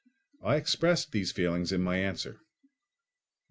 [0.41, 2.39] I expressed these feelings in my answer.